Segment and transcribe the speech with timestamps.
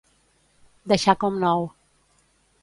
[0.93, 1.69] Deixar com nou.